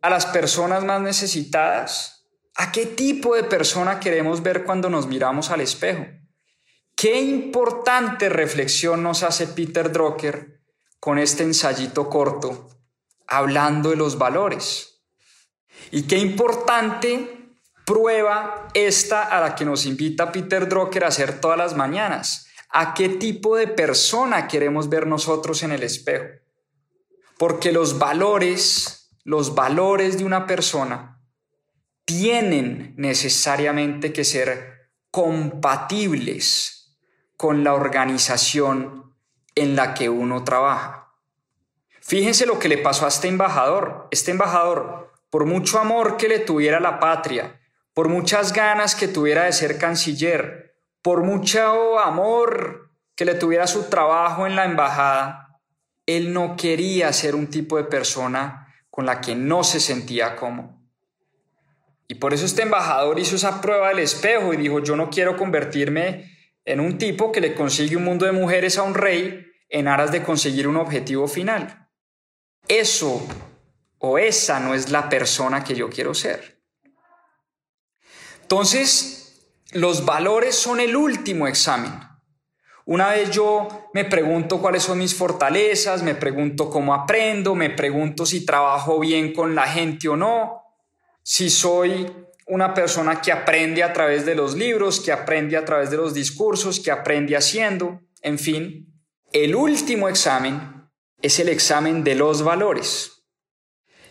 [0.00, 2.24] a las personas más necesitadas.
[2.54, 6.06] ¿A qué tipo de persona queremos ver cuando nos miramos al espejo?
[6.94, 10.60] Qué importante reflexión nos hace Peter Drucker
[11.00, 12.70] con este ensayito corto,
[13.26, 15.02] hablando de los valores.
[15.90, 17.37] Y qué importante
[17.88, 22.46] prueba esta a la que nos invita Peter Drucker a hacer todas las mañanas.
[22.68, 26.26] ¿A qué tipo de persona queremos ver nosotros en el espejo?
[27.38, 31.18] Porque los valores, los valores de una persona
[32.04, 36.94] tienen necesariamente que ser compatibles
[37.38, 39.14] con la organización
[39.54, 41.14] en la que uno trabaja.
[42.02, 44.08] Fíjense lo que le pasó a este embajador.
[44.10, 47.57] Este embajador, por mucho amor que le tuviera la patria,
[47.98, 53.90] por muchas ganas que tuviera de ser canciller, por mucho amor que le tuviera su
[53.90, 55.60] trabajo en la embajada,
[56.06, 60.80] él no quería ser un tipo de persona con la que no se sentía cómodo.
[62.06, 65.36] Y por eso este embajador hizo esa prueba del espejo y dijo, yo no quiero
[65.36, 66.30] convertirme
[66.64, 70.12] en un tipo que le consigue un mundo de mujeres a un rey en aras
[70.12, 71.88] de conseguir un objetivo final.
[72.68, 73.26] Eso
[73.98, 76.57] o esa no es la persona que yo quiero ser.
[78.50, 81.92] Entonces, los valores son el último examen.
[82.86, 88.24] Una vez yo me pregunto cuáles son mis fortalezas, me pregunto cómo aprendo, me pregunto
[88.24, 90.62] si trabajo bien con la gente o no,
[91.22, 92.10] si soy
[92.46, 96.14] una persona que aprende a través de los libros, que aprende a través de los
[96.14, 98.98] discursos, que aprende haciendo, en fin.
[99.30, 100.88] El último examen
[101.20, 103.26] es el examen de los valores.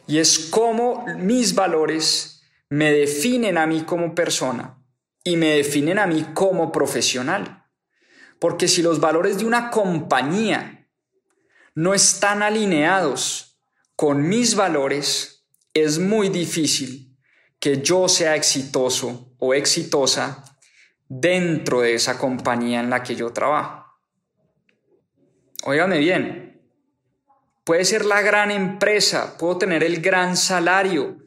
[0.06, 2.37] Y es cómo mis valores
[2.70, 4.84] me definen a mí como persona
[5.24, 7.66] y me definen a mí como profesional.
[8.40, 10.90] Porque si los valores de una compañía
[11.76, 13.60] no están alineados
[13.96, 17.18] con mis valores, es muy difícil
[17.60, 20.44] que yo sea exitoso o exitosa
[21.08, 23.86] dentro de esa compañía en la que yo trabajo.
[25.64, 26.62] Óigame bien,
[27.64, 31.18] puede ser la gran empresa, puedo tener el gran salario,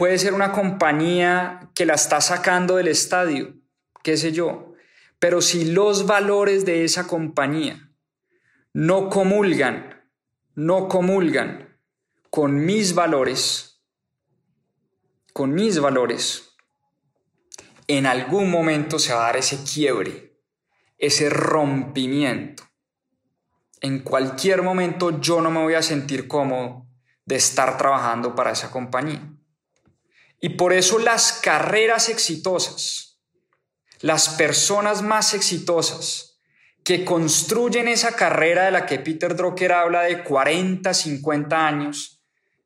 [0.00, 3.52] Puede ser una compañía que la está sacando del estadio,
[4.02, 4.72] qué sé yo.
[5.18, 7.92] Pero si los valores de esa compañía
[8.72, 10.02] no comulgan,
[10.54, 11.78] no comulgan
[12.30, 13.82] con mis valores,
[15.34, 16.56] con mis valores,
[17.86, 20.40] en algún momento se va a dar ese quiebre,
[20.96, 22.62] ese rompimiento.
[23.82, 26.86] En cualquier momento yo no me voy a sentir cómodo
[27.26, 29.36] de estar trabajando para esa compañía.
[30.40, 33.20] Y por eso las carreras exitosas,
[34.00, 36.40] las personas más exitosas
[36.82, 42.22] que construyen esa carrera de la que Peter Drucker habla de 40, 50 años,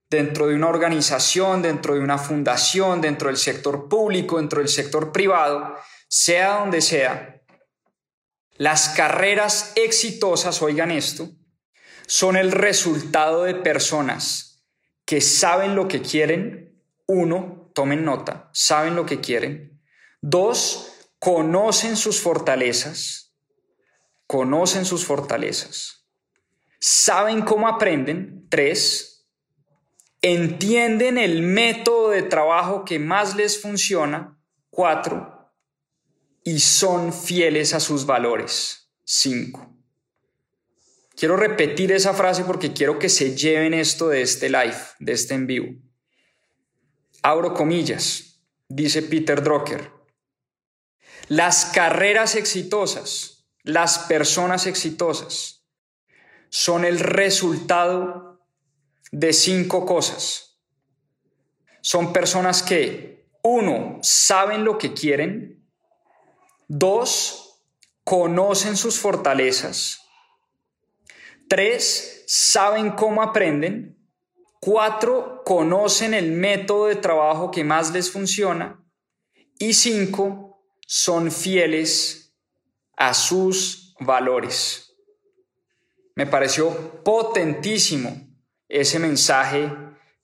[0.09, 5.11] dentro de una organización, dentro de una fundación, dentro del sector público, dentro del sector
[5.11, 5.75] privado,
[6.09, 7.43] sea donde sea,
[8.57, 11.29] las carreras exitosas, oigan esto,
[12.07, 14.65] son el resultado de personas
[15.05, 19.83] que saben lo que quieren, uno, tomen nota, saben lo que quieren.
[20.23, 23.35] Dos, conocen sus fortalezas,
[24.27, 26.07] conocen sus fortalezas.
[26.81, 28.47] Saben cómo aprenden.
[28.49, 29.27] Tres,
[30.23, 34.39] entienden el método de trabajo que más les funciona.
[34.71, 35.35] Cuatro,
[36.45, 38.91] y son fieles a sus valores.
[39.05, 39.75] Cinco.
[41.17, 45.35] Quiero repetir esa frase porque quiero que se lleven esto de este live, de este
[45.35, 45.75] en vivo.
[47.27, 49.91] Abro comillas, dice Peter Drucker.
[51.29, 55.65] Las carreras exitosas, las personas exitosas,
[56.51, 58.47] son el resultado
[59.11, 60.61] de cinco cosas.
[61.81, 65.67] Son personas que, uno, saben lo que quieren,
[66.69, 67.65] dos,
[68.05, 70.03] conocen sus fortalezas,
[71.49, 74.04] tres, saben cómo aprenden,
[74.65, 78.83] Cuatro, conocen el método de trabajo que más les funciona.
[79.59, 82.35] Y cinco, son fieles
[82.97, 84.97] a sus valores.
[86.15, 88.27] Me pareció potentísimo
[88.67, 89.71] ese mensaje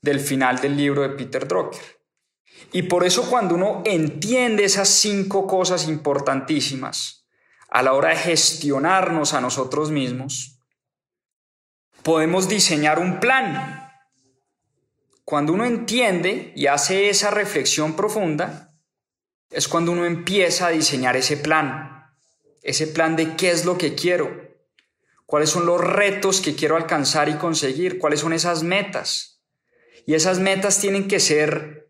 [0.01, 2.01] del final del libro de Peter Drucker.
[2.73, 7.27] Y por eso cuando uno entiende esas cinco cosas importantísimas
[7.69, 10.63] a la hora de gestionarnos a nosotros mismos,
[12.03, 13.90] podemos diseñar un plan
[15.25, 18.71] cuando uno entiende y hace esa reflexión profunda,
[19.51, 22.07] es cuando uno empieza a diseñar ese plan,
[22.63, 24.59] ese plan de qué es lo que quiero,
[25.27, 29.43] cuáles son los retos que quiero alcanzar y conseguir, cuáles son esas metas.
[30.07, 31.89] Y esas metas tienen que ser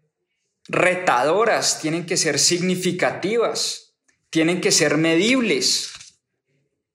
[0.68, 3.95] retadoras, tienen que ser significativas,
[4.31, 5.93] tienen que ser medibles,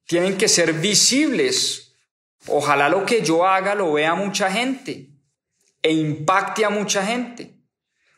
[0.06, 1.96] tienen que ser visibles.
[2.48, 5.15] Ojalá lo que yo haga lo vea mucha gente
[5.86, 7.62] e impacte a mucha gente.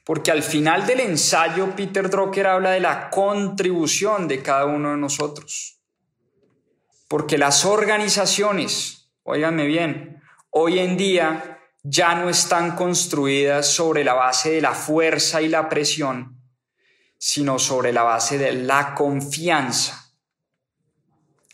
[0.05, 4.97] Porque al final del ensayo, Peter Drucker habla de la contribución de cada uno de
[4.97, 5.81] nosotros.
[7.09, 14.51] Porque las organizaciones, óiganme bien, hoy en día ya no están construidas sobre la base
[14.51, 16.41] de la fuerza y la presión,
[17.17, 20.13] sino sobre la base de la confianza.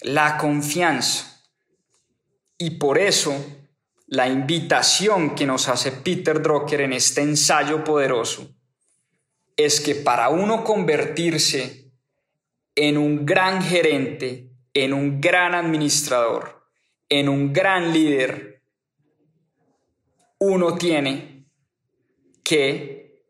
[0.01, 1.41] La confianza.
[2.59, 3.62] Y por eso
[4.13, 8.55] la invitación que nos hace Peter Drucker en este ensayo poderoso
[9.57, 11.91] es que para uno convertirse
[12.75, 16.63] en un gran gerente, en un gran administrador,
[17.09, 18.61] en un gran líder,
[20.37, 21.47] uno tiene
[22.43, 23.23] que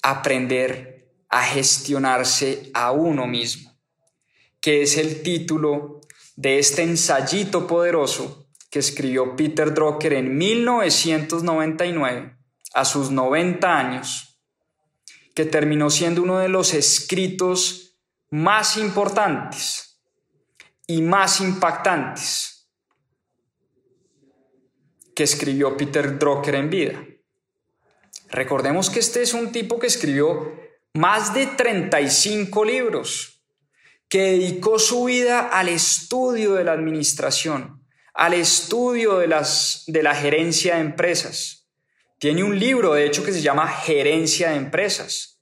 [0.00, 3.78] aprender a gestionarse a uno mismo,
[4.62, 6.00] que es el título
[6.36, 8.45] de este ensayito poderoso
[8.76, 12.36] que escribió Peter Drucker en 1999,
[12.74, 14.38] a sus 90 años,
[15.34, 17.98] que terminó siendo uno de los escritos
[18.28, 19.98] más importantes
[20.86, 22.68] y más impactantes
[25.14, 27.02] que escribió Peter Drucker en vida.
[28.28, 30.52] Recordemos que este es un tipo que escribió
[30.92, 33.42] más de 35 libros,
[34.10, 37.85] que dedicó su vida al estudio de la administración,
[38.16, 41.68] al estudio de, las, de la gerencia de empresas.
[42.18, 45.38] Tiene un libro, de hecho, que se llama Gerencia de Empresas.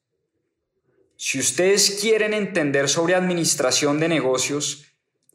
[1.16, 4.86] Si ustedes quieren entender sobre administración de negocios,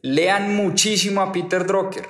[0.02, 2.08] lean muchísimo a Peter Drucker.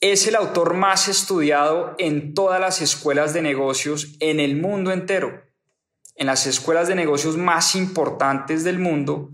[0.00, 5.42] Es el autor más estudiado en todas las escuelas de negocios en el mundo entero.
[6.14, 9.32] En las escuelas de negocios más importantes del mundo,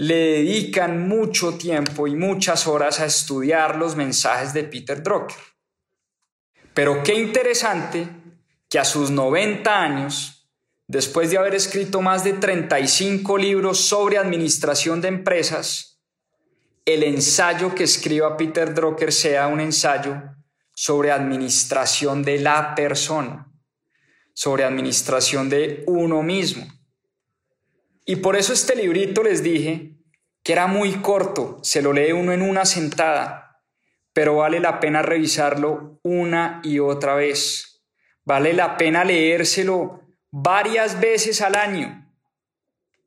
[0.00, 5.36] le dedican mucho tiempo y muchas horas a estudiar los mensajes de Peter Drucker.
[6.72, 8.08] Pero qué interesante
[8.70, 10.48] que a sus 90 años
[10.86, 16.00] después de haber escrito más de 35 libros sobre administración de empresas,
[16.86, 20.22] el ensayo que escriba Peter Drucker sea un ensayo
[20.74, 23.52] sobre administración de la persona,
[24.32, 26.79] sobre administración de uno mismo.
[28.10, 29.94] Y por eso este librito les dije
[30.42, 33.62] que era muy corto, se lo lee uno en una sentada,
[34.12, 37.84] pero vale la pena revisarlo una y otra vez.
[38.24, 40.02] Vale la pena leérselo
[40.32, 42.12] varias veces al año.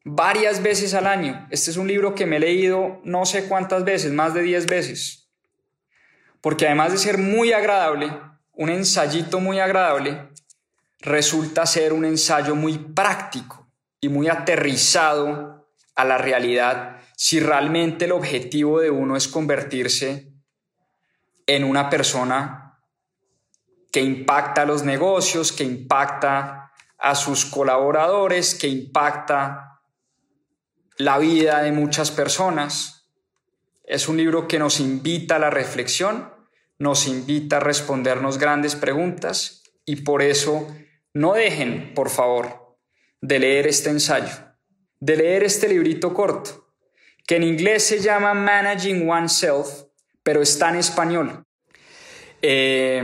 [0.06, 1.50] Varias veces al año.
[1.52, 4.68] Este es un libro que me he leído no sé cuántas veces, más de 10
[4.68, 5.30] veces.
[6.40, 8.10] Porque además de ser muy agradable,
[8.54, 10.30] un ensayito muy agradable,
[11.02, 13.63] resulta ser un ensayo muy práctico
[14.04, 20.34] y muy aterrizado a la realidad si realmente el objetivo de uno es convertirse
[21.48, 22.82] en una persona
[23.94, 29.80] que impacta los negocios, que impacta a sus colaboradores, que impacta
[30.98, 33.10] la vida de muchas personas.
[33.86, 36.30] Es un libro que nos invita a la reflexión,
[36.78, 40.68] nos invita a respondernos grandes preguntas y por eso
[41.14, 42.63] no dejen, por favor,
[43.24, 44.34] de leer este ensayo,
[45.00, 46.68] de leer este librito corto,
[47.26, 49.86] que en inglés se llama Managing Oneself,
[50.22, 51.46] pero está en español.
[52.42, 53.02] Eh,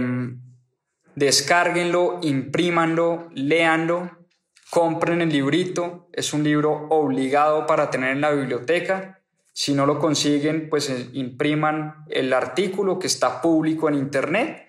[1.15, 4.27] descárguenlo, imprímanlo, léanlo,
[4.69, 9.21] compren el librito, es un libro obligado para tener en la biblioteca.
[9.53, 14.67] Si no lo consiguen, pues eh, impriman el artículo que está público en internet,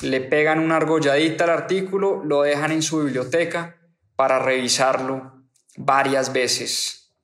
[0.00, 3.80] le pegan una argolladita al artículo, lo dejan en su biblioteca
[4.16, 5.44] para revisarlo
[5.76, 7.14] varias veces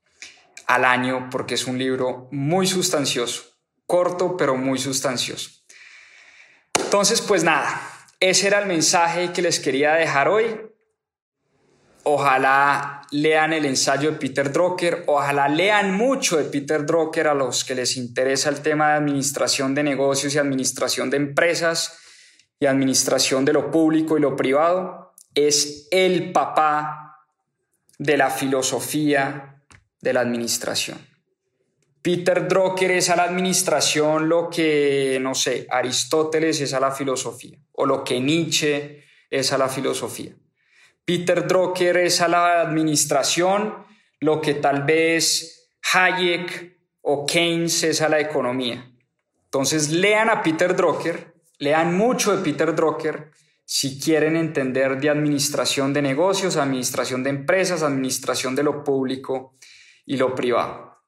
[0.66, 3.43] al año porque es un libro muy sustancioso,
[3.86, 5.51] corto pero muy sustancioso.
[6.74, 7.80] Entonces, pues nada,
[8.20, 10.61] ese era el mensaje que les quería dejar hoy.
[12.03, 17.64] Ojalá lean el ensayo de Peter Drucker, ojalá lean mucho de Peter Drucker a los
[17.64, 21.99] que les interesa el tema de administración de negocios y administración de empresas
[22.61, 25.07] y administración de lo público y lo privado.
[25.47, 27.22] Es el papá
[27.97, 29.62] de la filosofía
[30.01, 30.99] de la administración.
[32.03, 37.57] Peter Drucker es a la administración lo que, no sé, Aristóteles es a la filosofía,
[37.72, 40.32] o lo que Nietzsche es a la filosofía.
[41.05, 43.86] Peter Drucker es a la administración
[44.18, 48.91] lo que tal vez Hayek o Keynes es a la economía.
[49.45, 53.30] Entonces lean a Peter Drucker, lean mucho de Peter Drucker
[53.70, 59.58] si quieren entender de administración de negocios, administración de empresas, administración de lo público
[60.06, 61.02] y lo privado.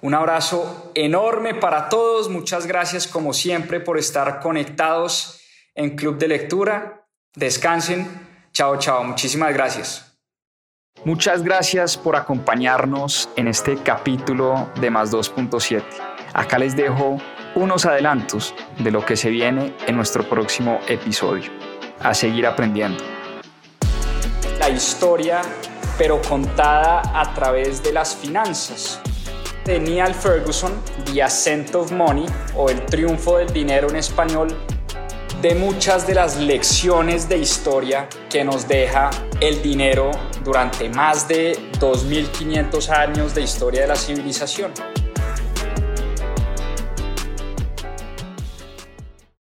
[0.00, 2.28] Un abrazo enorme para todos.
[2.28, 5.40] Muchas gracias como siempre por estar conectados
[5.76, 7.06] en Club de Lectura.
[7.36, 8.08] Descansen.
[8.52, 9.04] Chao, chao.
[9.04, 10.18] Muchísimas gracias.
[11.04, 15.84] Muchas gracias por acompañarnos en este capítulo de Más 2.7.
[16.34, 17.18] Acá les dejo
[17.54, 21.69] unos adelantos de lo que se viene en nuestro próximo episodio.
[22.00, 23.02] A seguir aprendiendo.
[24.58, 25.42] La historia,
[25.98, 29.00] pero contada a través de las finanzas
[29.64, 30.72] de Neil Ferguson,
[31.04, 32.26] The Ascent of Money
[32.56, 34.48] o El triunfo del dinero en español,
[35.42, 40.10] de muchas de las lecciones de historia que nos deja el dinero
[40.44, 44.72] durante más de 2.500 años de historia de la civilización.